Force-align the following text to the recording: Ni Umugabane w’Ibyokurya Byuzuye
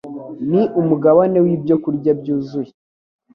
Ni 0.49 0.61
Umugabane 0.81 1.37
w’Ibyokurya 1.45 2.11
Byuzuye 2.19 2.71